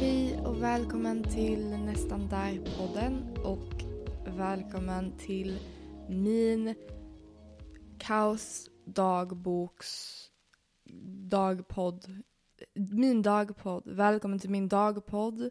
[0.00, 3.84] Hej och välkommen till Nästan där-podden och
[4.36, 5.58] välkommen till
[6.08, 6.74] min
[7.98, 10.16] kaos dagboks
[11.30, 12.22] dagpodd.
[12.74, 13.82] Min dagpodd.
[13.86, 15.50] Välkommen till min dagpodd.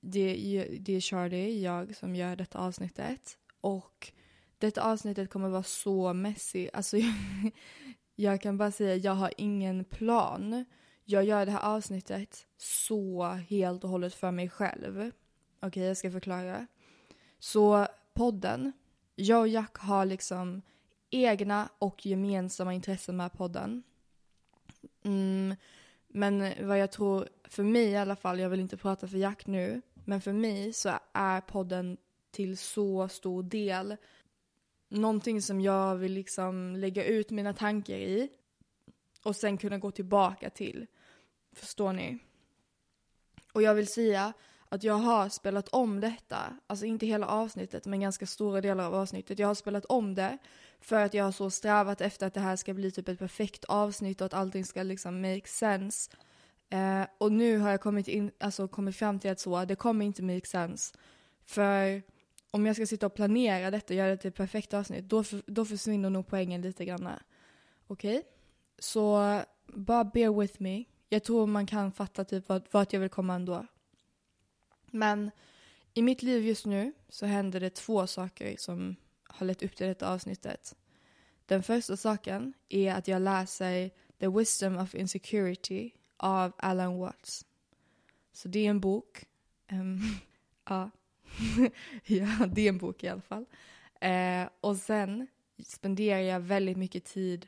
[0.00, 0.34] Det,
[0.80, 3.38] det är Charlie, jag, som gör detta avsnittet.
[3.60, 4.12] Och
[4.58, 6.68] detta avsnittet kommer vara så messy.
[6.72, 7.14] Alltså, jag,
[8.16, 10.64] jag kan bara säga, jag har ingen plan
[11.10, 14.98] jag gör det här avsnittet så helt och hållet för mig själv.
[14.98, 16.66] Okej, okay, jag ska förklara.
[17.38, 18.72] Så podden,
[19.14, 20.62] jag och Jack har liksom
[21.10, 23.82] egna och gemensamma intressen med podden.
[25.02, 25.56] Mm,
[26.08, 29.46] men vad jag tror, för mig i alla fall, jag vill inte prata för Jack
[29.46, 31.96] nu, men för mig så är podden
[32.30, 33.96] till så stor del
[34.88, 38.28] någonting som jag vill liksom lägga ut mina tankar i
[39.22, 40.86] och sen kunna gå tillbaka till.
[41.58, 42.18] Förstår ni?
[43.52, 44.32] Och jag vill säga
[44.68, 48.94] att jag har spelat om detta, alltså inte hela avsnittet men ganska stora delar av
[48.94, 49.38] avsnittet.
[49.38, 50.38] Jag har spelat om det
[50.80, 53.64] för att jag har så strävat efter att det här ska bli typ ett perfekt
[53.64, 56.10] avsnitt och att allting ska liksom make sense.
[56.70, 60.06] Eh, och nu har jag kommit, in, alltså kommit fram till att så, det kommer
[60.06, 60.94] inte make sense.
[61.44, 62.02] För
[62.50, 65.24] om jag ska sitta och planera detta och göra det till ett perfekt avsnitt, då,
[65.24, 67.08] för, då försvinner nog poängen lite grann.
[67.86, 68.18] Okej?
[68.18, 68.22] Okay?
[68.78, 70.84] Så bara bear with me.
[71.08, 73.66] Jag tror man kan fatta typ vart, vart jag vill komma ändå.
[74.90, 75.30] Men
[75.94, 79.86] i mitt liv just nu så händer det två saker som har lett upp till
[79.86, 80.76] detta avsnittet.
[81.46, 87.46] Den första saken är att jag läser The Wisdom of Insecurity av Alan Watts.
[88.32, 89.24] Så det är en bok.
[89.72, 90.00] Um,
[90.68, 90.90] ja.
[92.04, 93.46] ja, det är en bok i alla fall.
[94.00, 95.26] Eh, och sen
[95.64, 97.46] spenderar jag väldigt mycket tid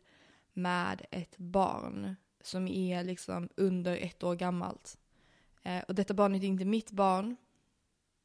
[0.52, 4.98] med ett barn som är liksom under ett år gammalt.
[5.62, 7.36] Eh, och detta barnet är inte mitt barn,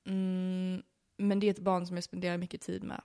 [0.05, 0.83] mm,
[1.17, 3.01] men det är ett barn som jag spenderar mycket tid med.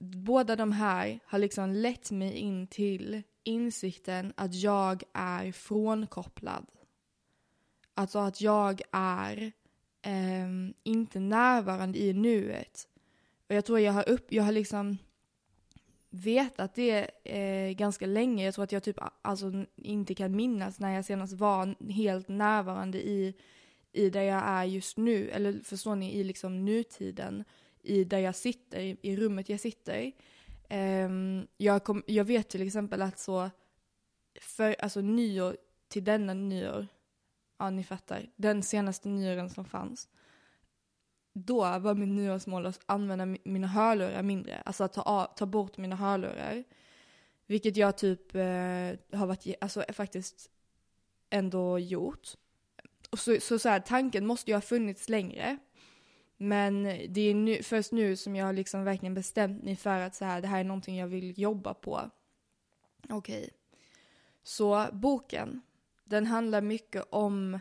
[0.00, 6.66] Båda de här har liksom lett mig in till insikten att jag är frånkopplad.
[7.94, 9.52] Alltså att jag är
[10.02, 10.48] eh,
[10.82, 12.88] inte närvarande i nuet.
[13.48, 14.98] Och jag tror jag har upp, jag har liksom
[16.10, 18.44] vetat det eh, ganska länge.
[18.44, 22.98] Jag tror att jag typ alltså, inte kan minnas när jag senast var helt närvarande
[23.08, 23.34] i,
[23.92, 25.30] i där jag är just nu.
[25.30, 27.44] Eller förstår ni, i liksom nutiden.
[27.82, 30.12] I där jag sitter, i, i rummet jag sitter.
[30.68, 31.10] Eh,
[31.56, 33.50] jag, kom, jag vet till exempel att så,
[34.40, 35.56] för alltså nyår
[35.88, 36.86] till denna nyår,
[37.58, 40.08] ja ni fattar, den senaste nyåren som fanns
[41.32, 44.62] då var mitt nyårsmål att använda mina hörlurar mindre.
[44.64, 46.64] Alltså att ta, ta bort mina hörlurar.
[47.46, 48.40] Vilket jag typ eh,
[49.18, 50.50] har varit, alltså eh, faktiskt
[51.30, 52.28] ändå gjort.
[53.10, 55.58] Och så, så, så här, tanken måste ju ha funnits längre.
[56.36, 60.14] Men det är nu, först nu som jag har liksom verkligen bestämt mig för att
[60.14, 62.10] så här, det här är någonting jag vill jobba på.
[63.08, 63.38] Okej.
[63.38, 63.50] Okay.
[64.42, 65.60] Så boken,
[66.04, 67.58] den handlar mycket om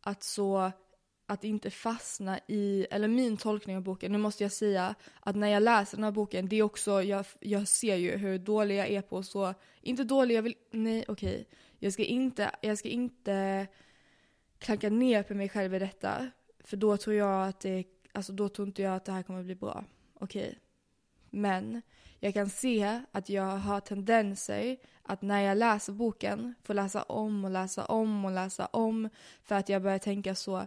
[0.00, 0.72] att så
[1.26, 5.48] att inte fastna i, eller min tolkning av boken, nu måste jag säga att när
[5.48, 8.88] jag läser den här boken, det är också, jag, jag ser ju hur dålig jag
[8.88, 11.44] är på så, inte dålig, jag vill, nej okej, okay.
[11.78, 13.66] jag ska inte, jag ska inte
[14.58, 16.30] klanka ner på mig själv i detta,
[16.64, 19.42] för då tror jag att det, alltså då tror inte jag att det här kommer
[19.42, 19.84] bli bra,
[20.14, 20.46] okej.
[20.46, 20.54] Okay.
[21.30, 21.82] Men
[22.20, 27.44] jag kan se att jag har tendenser att när jag läser boken, få läsa om
[27.44, 29.08] och läsa om och läsa om,
[29.42, 30.66] för att jag börjar tänka så,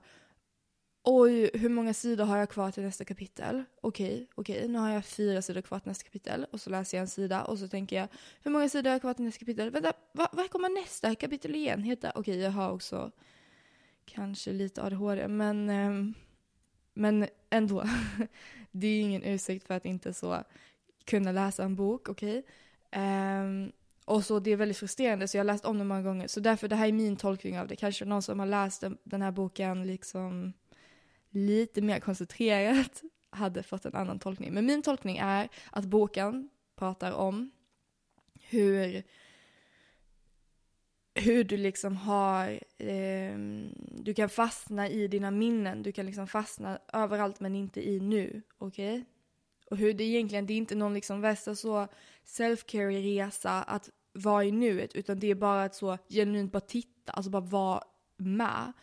[1.04, 3.64] oj, hur många sidor har jag kvar till nästa kapitel?
[3.82, 6.46] Okej, okej, nu har jag fyra sidor kvar till nästa kapitel.
[6.52, 8.08] Och så läser jag en sida och så tänker jag,
[8.44, 9.70] hur många sidor har jag kvar till nästa kapitel?
[9.70, 12.12] Vänta, vad, vad kommer nästa kapitel igen heta?
[12.16, 13.12] Okej, jag har också
[14.06, 16.16] kanske lite ADHD, men, eh,
[16.94, 17.84] men ändå.
[18.72, 20.44] det är ingen ursäkt för att inte så
[21.06, 22.44] kunna läsa en bok, okej?
[22.92, 23.44] Eh,
[24.06, 26.28] och så det är väldigt frustrerande, så jag har läst om det många gånger.
[26.28, 27.76] Så därför, det här är min tolkning av det.
[27.76, 30.54] Kanske någon som har läst den här boken liksom
[31.30, 34.54] lite mer koncentrerat hade fått en annan tolkning.
[34.54, 37.52] Men min tolkning är att boken pratar om
[38.42, 39.04] hur
[41.14, 43.38] hur du liksom har, eh,
[43.92, 48.42] du kan fastna i dina minnen, du kan liksom fastna överallt men inte i nu,
[48.58, 48.94] okej?
[48.94, 49.06] Okay?
[49.70, 51.88] Och hur det egentligen, det är inte någon liksom värsta så
[52.26, 57.32] self-care-resa att vara i nuet, utan det är bara att så genuint bara titta, alltså
[57.32, 57.84] bara vara
[58.18, 58.74] med.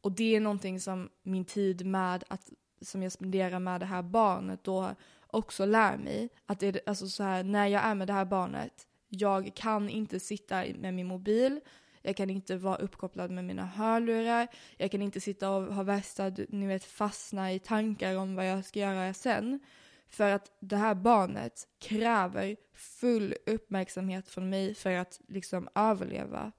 [0.00, 4.02] Och det är någonting som min tid med att, som jag spenderar med det här
[4.02, 4.94] barnet då
[5.26, 6.28] också lär mig.
[6.46, 10.20] Att det, alltså så här, när jag är med det här barnet, jag kan inte
[10.20, 11.60] sitta med min mobil,
[12.02, 16.32] jag kan inte vara uppkopplad med mina hörlurar, jag kan inte sitta och ha värsta,
[16.48, 19.60] ni vet, fastna i tankar om vad jag ska göra sen.
[20.08, 26.52] För att det här barnet kräver full uppmärksamhet från mig för att liksom överleva.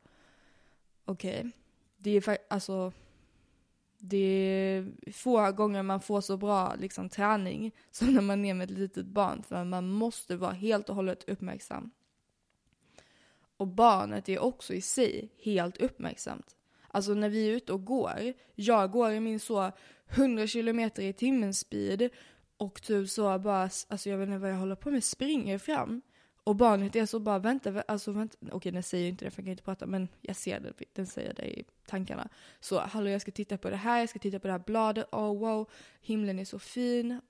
[1.06, 1.52] Okej, okay.
[1.98, 2.92] det är alltså
[3.98, 8.72] det är få gånger man får så bra liksom, träning som när man är med
[8.72, 9.44] ett litet barn.
[9.44, 11.92] För man måste vara helt och hållet uppmärksam.
[13.58, 16.56] Och barnet är också i sig helt uppmärksamt.
[16.88, 19.72] Alltså när vi är ute och går, jag går i min så
[20.10, 22.10] 100 km i timmen speed
[22.58, 26.02] och typ så bara, alltså jag vet inte vad jag håller på med, springer fram.
[26.48, 29.46] Och barnet är så bara, vänta, alltså vänta, okej den säger inte det för jag
[29.46, 32.30] kan inte prata, men jag ser det, den säger det i tankarna.
[32.60, 35.08] Så hallå jag ska titta på det här, jag ska titta på det här bladet,
[35.12, 35.70] oh wow,
[36.02, 37.22] himlen är så fin.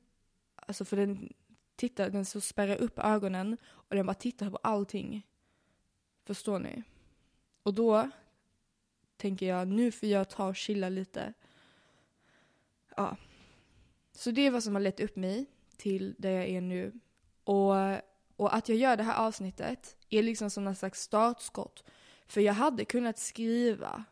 [0.55, 1.33] Alltså för den
[1.75, 5.27] tittar, den så spärrar upp ögonen och den bara tittar på allting.
[6.25, 6.83] Förstår ni?
[7.63, 8.09] Och då
[9.17, 11.33] tänker jag, nu får jag ta och chilla lite.
[12.95, 13.17] Ja.
[14.11, 15.45] Så det är vad som har lett upp mig
[15.77, 16.99] till där jag är nu.
[17.43, 17.75] Och
[18.37, 21.83] och att jag gör det här avsnittet är liksom som en slags startskott.
[22.27, 24.03] För jag hade kunnat skriva,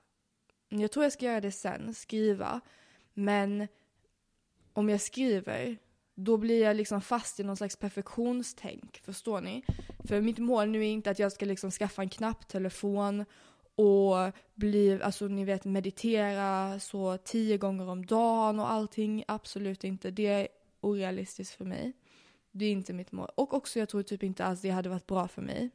[0.70, 2.62] jag tror jag ska göra det sen, skriva,
[3.14, 3.68] men
[4.74, 5.78] om jag skriver,
[6.16, 9.64] då blir jag liksom fast i någon slags perfektionstänk, förstår ni?
[10.08, 13.26] För mitt mål nu är inte att jag ska liksom skaffa en knapptelefon
[13.76, 20.12] och bli, alltså ni vet meditera så tio gånger om dagen och allting, absolut inte.
[20.12, 20.48] Det är
[20.82, 21.94] orealistiskt för mig.
[22.58, 23.30] Det är inte mitt mål.
[23.36, 25.70] Och också jag tror typ inte alls det hade varit bra för mig.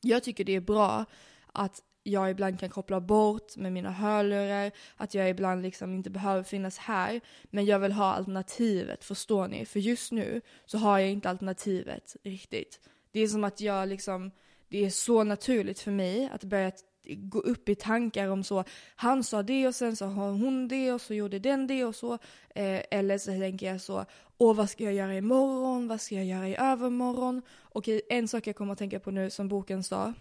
[0.00, 1.04] Jag tycker det är bra
[1.52, 6.42] att jag ibland kan koppla bort med mina hörlurar, att jag ibland liksom inte behöver
[6.42, 7.20] finnas här.
[7.44, 9.66] Men jag vill ha alternativet, förstår ni?
[9.66, 12.80] För just nu så har jag inte alternativet riktigt.
[13.12, 14.30] Det är som att jag liksom,
[14.68, 16.72] det är så naturligt för mig att börja
[17.08, 18.64] gå upp i tankar om så,
[18.96, 21.94] han sa det och sen så har hon det och så gjorde den det och
[21.94, 22.12] så.
[22.54, 24.04] Eh, eller så tänker jag så,
[24.38, 27.42] åh vad ska jag göra imorgon, vad ska jag göra i övermorgon?
[27.62, 30.14] Okej, en sak jag kommer att tänka på nu som boken sa,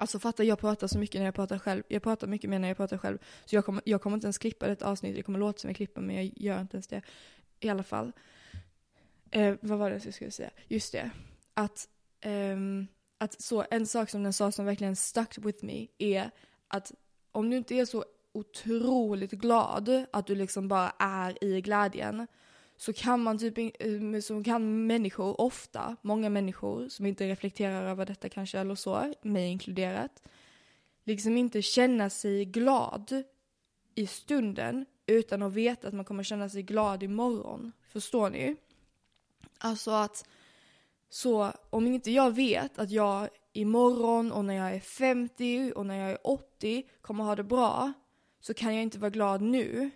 [0.00, 1.82] Alltså fatta, jag pratar så mycket när jag pratar själv.
[1.88, 3.18] Jag pratar mycket mer när jag pratar själv.
[3.44, 5.16] Så jag kommer, jag kommer inte ens klippa ett avsnitt.
[5.16, 7.02] Det kommer låta som jag klipper men jag gör inte ens det.
[7.60, 8.12] I alla fall.
[9.30, 10.50] Eh, vad var det jag skulle säga?
[10.68, 11.10] Just det.
[11.54, 11.88] Att
[12.20, 12.86] ehm,
[13.18, 16.30] att så en sak som den sa som verkligen stuck with me är
[16.68, 16.92] att
[17.32, 22.26] om du inte är så otroligt glad att du liksom bara är i glädjen
[22.76, 28.06] så kan man typ, eh, så kan människor ofta, många människor som inte reflekterar över
[28.06, 30.22] detta kanske eller så, mig inkluderat,
[31.04, 33.22] liksom inte känna sig glad
[33.94, 37.72] i stunden utan att veta att man kommer känna sig glad imorgon.
[37.88, 38.56] Förstår ni?
[39.58, 40.28] Alltså att
[41.08, 45.94] så om inte jag vet att jag imorgon och när jag är 50 och när
[46.00, 47.92] jag är 80 kommer ha det bra
[48.40, 49.90] så kan jag inte vara glad nu.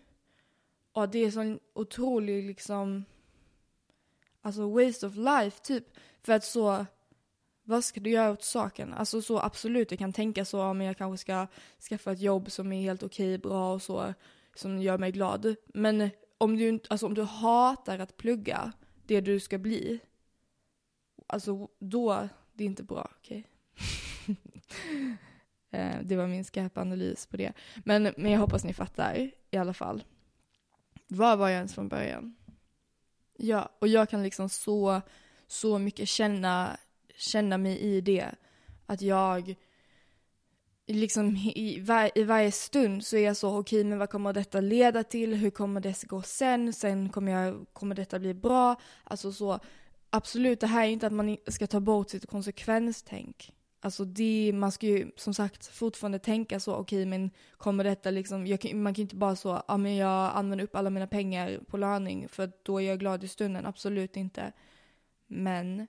[0.93, 3.05] Och det är sån otrolig liksom,
[4.41, 5.85] alltså waste of life typ.
[6.23, 6.87] För att så,
[7.65, 8.95] vad ska du göra åt saken?
[8.95, 11.47] Alltså så absolut, jag kan tänka så, men jag kanske ska
[11.89, 14.15] skaffa ett jobb som är helt okej, bra och så,
[14.55, 15.55] som gör mig glad.
[15.67, 18.73] Men om du, alltså om du hatar att plugga
[19.07, 20.01] det du ska bli,
[21.33, 23.47] alltså då, det är inte bra, okej?
[24.25, 24.37] Okay?
[25.75, 27.53] Eh, det var min skarpa analys på det.
[27.85, 30.05] Men, men jag hoppas ni fattar i alla fall.
[31.09, 32.37] Vad var jag ens från början?
[33.37, 35.01] Ja, och jag kan liksom så,
[35.47, 36.77] så mycket känna,
[37.17, 38.31] känna mig i det.
[38.87, 39.55] Att jag,
[40.87, 44.33] liksom i, var, i varje stund så är jag så, okej okay, men vad kommer
[44.33, 45.35] detta leda till?
[45.35, 46.73] Hur kommer det gå sen?
[46.73, 48.77] Sen kommer, jag, kommer detta bli bra?
[49.05, 49.61] Alltså så,
[50.13, 53.53] absolut, det här är inte att man ska ta bort sitt konsekvenstänk.
[53.81, 58.11] Alltså det, man ska ju som sagt fortfarande tänka så, okej okay, men kommer detta
[58.11, 61.07] liksom, jag, man kan ju inte bara så, ja men jag använder upp alla mina
[61.07, 64.53] pengar på löning för då är jag glad i stunden, absolut inte.
[65.27, 65.87] Men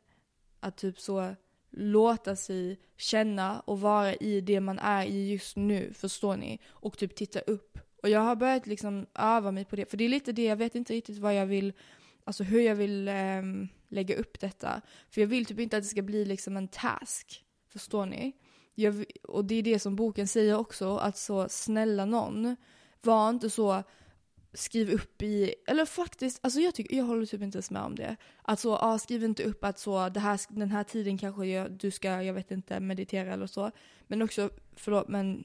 [0.60, 1.36] att typ så
[1.70, 6.60] låta sig känna och vara i det man är i just nu, förstår ni?
[6.70, 7.80] Och typ titta upp.
[8.04, 10.56] Och jag har börjat liksom öva mig på det, för det är lite det, jag
[10.56, 11.74] vet inte riktigt vad jag vill,
[12.24, 14.82] alltså hur jag vill um, lägga upp detta.
[15.10, 17.46] För jag vill typ inte att det ska bli liksom en task.
[17.70, 18.34] Förstår ni?
[18.76, 22.56] Jag, och det är det som boken säger också, att så snälla någon,
[23.02, 23.84] var inte så
[24.54, 27.96] skriv upp i, eller faktiskt, alltså jag tycker, jag håller typ inte ens med om
[27.96, 28.16] det.
[28.42, 31.72] Att så, ah, skriv inte upp att så, det här, den här tiden kanske jag,
[31.72, 33.72] du ska, jag vet inte, meditera eller så.
[34.08, 35.44] Men också, förlåt men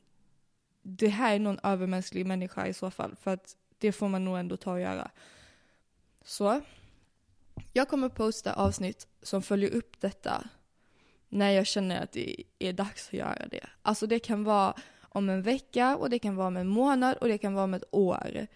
[0.82, 4.38] det här är någon övermänsklig människa i så fall, för att det får man nog
[4.38, 5.10] ändå ta och göra.
[6.28, 6.60] Så,
[7.72, 10.48] jag kommer posta avsnitt som följer upp detta.
[11.28, 13.66] när jag känner att det är dags att göra det.
[13.82, 17.28] Alltså det kan vara om en vecka och det kan vara om en månad och
[17.28, 18.46] det kan vara om ett år.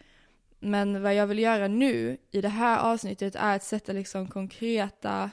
[0.59, 5.31] Men vad jag vill göra nu i det här avsnittet är att sätta liksom konkreta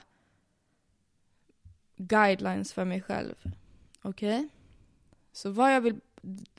[1.96, 3.36] guidelines för mig själv.
[4.02, 4.36] Okej?
[4.36, 4.50] Okay?
[5.32, 6.00] Så vad jag vill,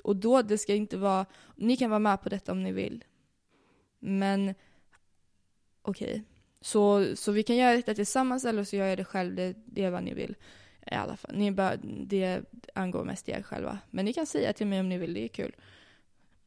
[0.02, 3.04] och då det ska inte vara, ni kan vara med på detta om ni vill.
[3.98, 4.54] Men
[5.82, 6.10] okej.
[6.10, 6.22] Okay.
[6.60, 9.84] Så, så vi kan göra detta tillsammans eller så gör jag det själv, det, det
[9.84, 10.36] är vad ni vill.
[10.86, 12.42] I alla fall, ni bör, det
[12.74, 13.78] angår mest er själva.
[13.90, 15.56] Men ni kan säga till mig om ni vill, det är kul.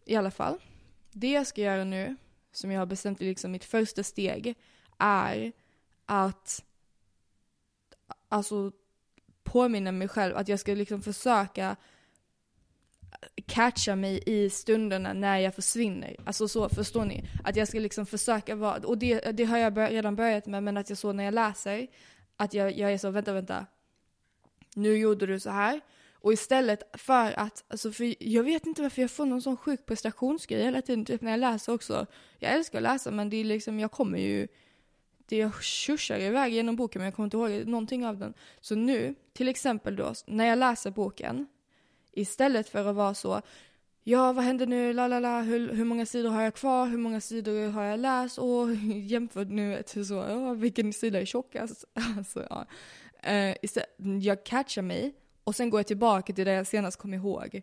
[0.05, 0.57] I alla fall,
[1.11, 2.15] det jag ska göra nu,
[2.51, 4.55] som jag har bestämt är liksom mitt första steg,
[4.97, 5.51] är
[6.05, 6.63] att
[8.29, 8.71] alltså
[9.43, 11.75] påminna mig själv att jag ska liksom försöka
[13.45, 16.15] catcha mig i stunderna när jag försvinner.
[16.25, 17.23] Alltså så, förstår ni?
[17.43, 20.63] Att jag ska liksom försöka vara, och det, det har jag bör, redan börjat med,
[20.63, 21.87] men att jag så när jag läser,
[22.37, 23.65] att jag, jag är så, vänta, vänta.
[24.75, 25.81] Nu gjorde du så här.
[26.23, 29.85] Och istället för att, alltså för jag vet inte varför jag får någon sån sjuk
[29.85, 32.05] prestationsgrej hela tiden, typ när jag läser också.
[32.39, 34.47] Jag älskar att läsa men det är liksom, jag kommer ju,
[35.25, 38.33] det jag tjursar iväg genom boken men jag kommer inte ihåg någonting av den.
[38.61, 41.47] Så nu, till exempel då, när jag läser boken,
[42.13, 43.41] Istället för att vara så,
[44.03, 46.97] ja vad händer nu, la la la, hur, hur många sidor har jag kvar, hur
[46.97, 51.25] många sidor har jag läst och jämfört nu till typ så, ja, vilken sida är
[51.25, 51.85] tjockast?
[52.17, 52.65] alltså, ja.
[53.27, 53.89] Uh, istället,
[54.21, 57.61] jag catchar mig och sen går jag tillbaka till det jag senast kom ihåg.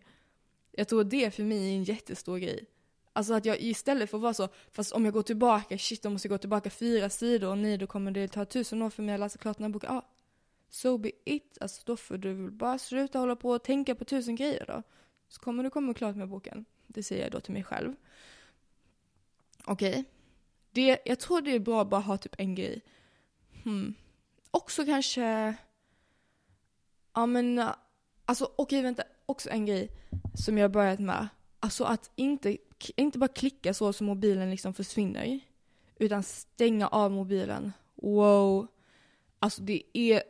[0.71, 2.65] Jag tror det för mig är en jättestor grej.
[3.13, 6.09] Alltså att jag istället för att vara så, fast om jag går tillbaka, shit då
[6.09, 9.03] måste jag gå tillbaka fyra sidor och nej då kommer det ta tusen år för
[9.03, 9.89] mig att läsa klart den här boken.
[9.93, 10.05] Ja,
[10.71, 11.57] so be it.
[11.61, 14.83] Alltså då får du väl bara sluta hålla på och tänka på tusen grejer då.
[15.27, 16.65] Så kommer du komma klart med boken.
[16.87, 17.95] Det säger jag då till mig själv.
[19.65, 20.05] Okej.
[20.71, 20.97] Okay.
[21.05, 22.81] jag tror det är bra att bara ha typ en grej.
[23.63, 23.93] Hmm.
[24.51, 25.55] Också kanske,
[27.13, 27.59] ja men,
[28.25, 29.89] alltså okej okay, vänta, också en grej
[30.33, 31.27] som jag har börjat med.
[31.59, 32.57] Alltså att inte,
[32.95, 35.39] inte bara klicka så som mobilen liksom försvinner.
[35.95, 37.71] Utan stänga av mobilen.
[37.95, 38.67] Wow.
[39.39, 40.23] Alltså det är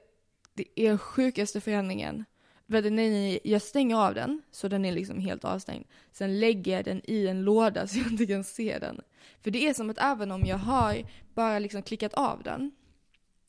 [0.76, 2.26] det är sjukaste förändringen.
[2.68, 5.86] nej, nej, jag stänger av den så den är liksom helt avstängd.
[6.12, 9.02] Sen lägger jag den i en låda så jag inte kan se den.
[9.42, 11.04] För det är som att även om jag har
[11.34, 12.72] bara liksom klickat av den,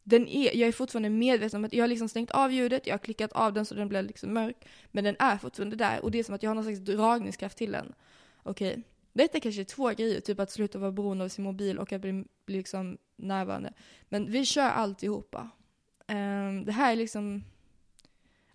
[0.02, 2.94] den är, jag är fortfarande medveten om att jag har liksom stängt av ljudet, jag
[2.94, 4.56] har klickat av den så den blir liksom mörk,
[4.90, 7.58] men den är fortfarande där och det är som att jag har någon slags dragningskraft
[7.58, 7.92] till den.
[8.42, 8.82] Okej, okay.
[9.12, 12.00] detta kanske är två grejer, typ att sluta vara beroende av sin mobil och att
[12.00, 13.72] bli, bli liksom närvarande.
[14.08, 15.50] Men vi kör alltihopa.
[16.12, 17.44] Um, det här är liksom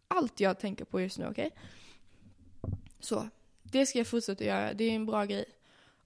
[0.08, 1.48] allt jag tänker på just nu, okej?
[1.48, 2.78] Okay?
[3.00, 3.30] Så,
[3.64, 4.74] det ska jag fortsätta göra.
[4.74, 5.46] Det är en bra grej.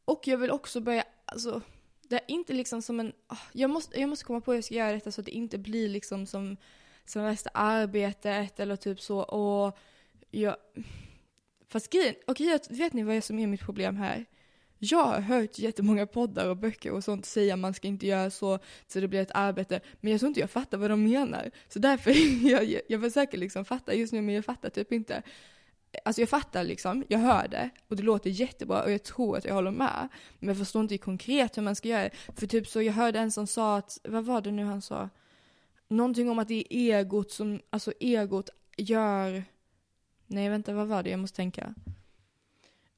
[0.05, 1.62] Och jag vill också börja, alltså,
[2.01, 4.63] det är inte liksom som en, ah, jag måste, jag måste komma på hur jag
[4.63, 6.58] ska göra detta så att det inte blir liksom som,
[7.05, 9.77] som värsta arbetet eller typ så, och
[10.31, 10.55] jag,
[11.67, 14.25] fast grejen, okej, okay, vet ni vad som är mitt problem här?
[14.83, 18.29] Jag har hört jättemånga poddar och böcker och sånt säga att man ska inte göra
[18.29, 19.79] så så det blir ett arbete.
[20.00, 21.51] Men jag tror inte jag fattar vad de menar.
[21.69, 22.11] Så därför,
[22.50, 25.23] jag, jag försöker liksom fatta just nu men jag fattar typ inte.
[26.05, 29.45] Alltså jag fattar liksom, jag hör det och det låter jättebra och jag tror att
[29.45, 30.07] jag håller med.
[30.39, 32.11] Men jag förstår inte konkret hur man ska göra det.
[32.35, 35.09] För typ så, jag hörde en som sa att, vad var det nu han sa?
[35.88, 39.43] Någonting om att det är egot som, alltså egot gör,
[40.27, 41.75] nej vänta vad var det, jag måste tänka.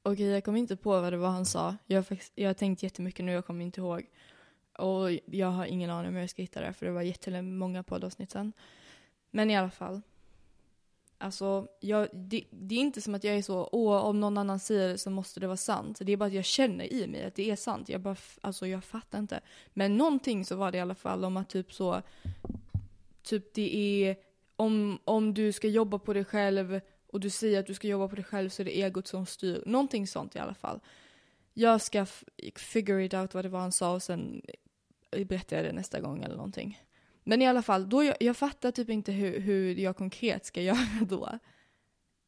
[0.05, 1.75] Okej, jag kommer inte på vad det var han sa.
[1.85, 4.09] Jag har, faktiskt, jag har tänkt jättemycket nu, jag kommer inte ihåg.
[4.77, 7.83] Och jag har ingen aning om hur jag ska hitta det, för det var jättemånga
[7.83, 8.53] poddavsnitt sen.
[9.31, 10.01] Men i alla fall.
[11.17, 14.59] Alltså, jag, det, det, är inte som att jag är så, åh, om någon annan
[14.59, 15.99] säger det så måste det vara sant.
[16.01, 17.89] Det är bara att jag känner i mig att det är sant.
[17.89, 19.41] Jag bara, alltså jag fattar inte.
[19.73, 22.01] Men någonting så var det i alla fall om att typ så,
[23.21, 24.15] typ det är,
[24.55, 26.81] om, om du ska jobba på dig själv
[27.13, 29.25] och du säger att du ska jobba på dig själv så är det egot som
[29.25, 29.63] styr.
[29.65, 30.79] Någonting sånt i alla fall.
[31.53, 32.05] Jag ska
[32.55, 34.41] figure it out vad det var han sa och sen
[35.25, 36.81] berättar jag det nästa gång eller någonting.
[37.23, 40.61] Men i alla fall, då jag, jag fattar typ inte hur, hur jag konkret ska
[40.71, 41.39] göra då.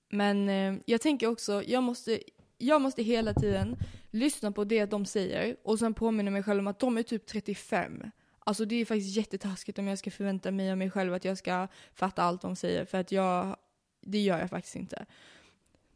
[0.09, 2.19] Men eh, jag tänker också, jag måste,
[2.57, 3.77] jag måste hela tiden
[4.11, 7.25] lyssna på det de säger och sen påminna mig själv om att de är typ
[7.25, 8.03] 35.
[8.39, 11.37] Alltså det är faktiskt jättetaskigt om jag ska förvänta mig av mig själv att jag
[11.37, 13.57] ska fatta allt de säger för att jag
[14.05, 15.05] det gör jag faktiskt inte.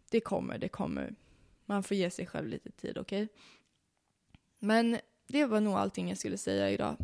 [0.09, 1.15] Det kommer, det kommer.
[1.65, 3.23] Man får ge sig själv lite tid, okej?
[3.23, 3.35] Okay?
[4.59, 4.97] Men
[5.27, 6.95] det var nog allting jag skulle säga idag.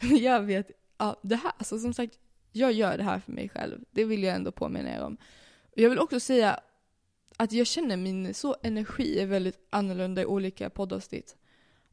[0.20, 2.18] jag vet, ja, det här, alltså som sagt,
[2.52, 3.84] jag gör det här för mig själv.
[3.90, 5.16] Det vill jag ändå påminna er om.
[5.74, 6.60] Jag vill också säga
[7.36, 11.36] att jag känner min så energi är väldigt annorlunda i olika poddavsnitt.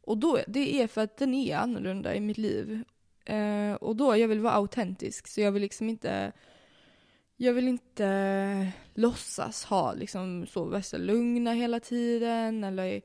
[0.02, 2.84] Och då, det är för att den är annorlunda i mitt liv
[3.28, 6.32] Eh, och då, jag vill vara autentisk, så jag vill liksom inte
[7.38, 13.02] jag vill inte eh, låtsas ha liksom så värsta lugna hela tiden eller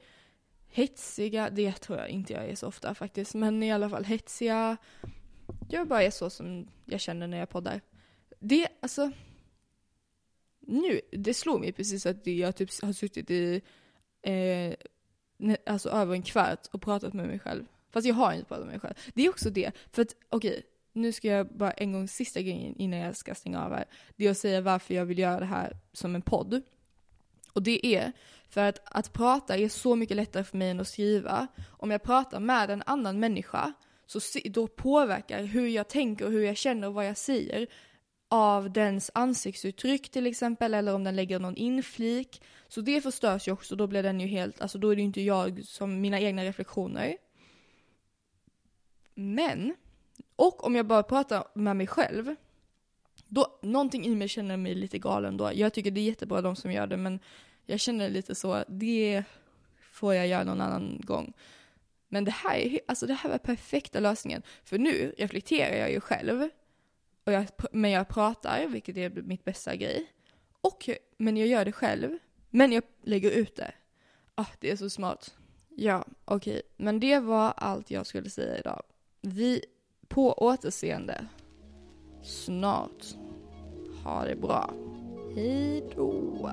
[0.69, 1.51] hetsiga.
[1.51, 4.77] Det tror jag inte jag är så ofta faktiskt, men i alla fall hetsiga.
[5.69, 7.81] Jag bara är så som jag känner när jag poddar.
[8.39, 9.11] Det, alltså.
[10.61, 13.63] Nu, det slog mig precis att jag typ har suttit i
[14.23, 14.75] eh,
[15.67, 17.65] alltså över en kvart och pratat med mig själv.
[17.91, 18.95] Fast jag har inte pratat med mig själv.
[19.15, 22.41] Det är också det, för att okej, okay, nu ska jag bara en gång sista
[22.41, 23.85] grejen innan jag ska stänga av här.
[24.17, 26.63] Det är att säga varför jag vill göra det här som en podd.
[27.53, 28.13] Och det är
[28.49, 31.47] för att att prata är så mycket lättare för mig än att skriva.
[31.71, 33.73] Om jag pratar med en annan människa
[34.07, 37.67] så då påverkar hur jag tänker och hur jag känner och vad jag säger
[38.29, 42.43] av dens ansiktsuttryck till exempel, eller om den lägger någon inflik.
[42.69, 45.07] Så det förstörs ju också, då blir den ju helt, alltså då är det ju
[45.07, 47.17] inte jag som mina egna reflektioner.
[49.15, 49.75] Men,
[50.43, 52.35] och om jag bara pratar med mig själv,
[53.29, 55.51] då, någonting i mig känner mig lite galen då.
[55.55, 57.21] Jag tycker det är jättebra de som gör det, men
[57.67, 59.25] jag känner lite så, det
[59.93, 61.33] får jag göra någon annan gång.
[62.09, 64.43] Men det här, är, alltså det här var perfekta lösningen.
[64.65, 66.49] För nu reflekterar jag ju själv.
[67.25, 70.13] Och jag, men jag pratar, vilket är mitt bästa grej.
[70.61, 72.19] Och, men jag gör det själv.
[72.51, 73.75] Men jag lägger ut det.
[74.35, 75.35] Ah, det är så smart.
[75.69, 76.53] Ja, okej.
[76.53, 76.63] Okay.
[76.77, 78.83] Men det var allt jag skulle säga idag.
[79.21, 79.65] Vi,
[80.13, 81.27] på återseende.
[82.23, 83.17] Snart.
[84.05, 84.71] Ha det bra.
[85.35, 86.51] Hej då.